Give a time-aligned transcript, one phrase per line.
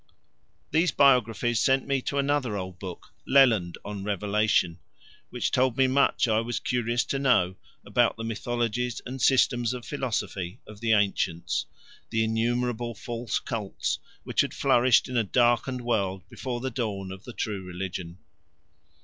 [0.71, 4.79] These biographies sent me to another old book, Leland on Revelation,
[5.29, 9.85] which told me much I was curious to know about the mythologies and systems of
[9.85, 11.67] philosophy of the ancients
[12.09, 17.23] the innumerable false cults which had flourished in a darkened world before the dawn of
[17.25, 18.17] the true religion.